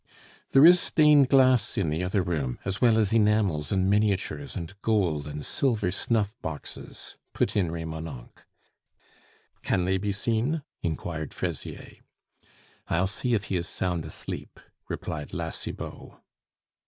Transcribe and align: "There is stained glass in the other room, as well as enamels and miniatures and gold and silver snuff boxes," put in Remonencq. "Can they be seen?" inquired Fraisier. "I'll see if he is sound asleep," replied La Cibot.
"There 0.49 0.65
is 0.65 0.79
stained 0.79 1.29
glass 1.29 1.77
in 1.77 1.91
the 1.91 2.03
other 2.03 2.23
room, 2.23 2.57
as 2.65 2.81
well 2.81 2.97
as 2.97 3.13
enamels 3.13 3.71
and 3.71 3.87
miniatures 3.87 4.55
and 4.55 4.73
gold 4.81 5.27
and 5.27 5.45
silver 5.45 5.91
snuff 5.91 6.33
boxes," 6.41 7.17
put 7.33 7.55
in 7.55 7.69
Remonencq. 7.69 8.43
"Can 9.61 9.85
they 9.85 9.99
be 9.99 10.11
seen?" 10.11 10.63
inquired 10.81 11.35
Fraisier. 11.35 11.97
"I'll 12.87 13.05
see 13.05 13.35
if 13.35 13.43
he 13.43 13.57
is 13.57 13.67
sound 13.69 14.03
asleep," 14.03 14.59
replied 14.89 15.35
La 15.35 15.51
Cibot. 15.51 16.13